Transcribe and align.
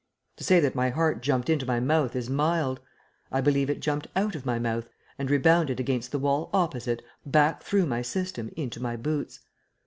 To 0.37 0.43
say 0.43 0.59
that 0.59 0.73
my 0.73 0.89
heart 0.89 1.21
jumped 1.21 1.47
into 1.47 1.63
my 1.67 1.79
mouth 1.79 2.15
is 2.15 2.27
mild. 2.27 2.79
I 3.31 3.39
believe 3.39 3.69
it 3.69 3.81
jumped 3.81 4.07
out 4.15 4.33
of 4.33 4.47
my 4.47 4.57
mouth 4.57 4.89
and 5.19 5.29
rebounded 5.29 5.79
against 5.79 6.11
the 6.11 6.17
wall 6.17 6.49
opposite 6.53 7.03
back 7.23 7.63
though 7.63 7.85
my 7.85 8.01
system 8.01 8.49
into 8.57 8.79
my 8.81 8.95
boots. 8.95 9.41